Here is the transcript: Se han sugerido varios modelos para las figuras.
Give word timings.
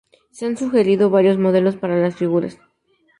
Se 0.31 0.47
han 0.47 0.57
sugerido 0.57 1.11
varios 1.11 1.37
modelos 1.37 1.75
para 1.77 1.95
las 1.97 2.15
figuras. 2.15 2.57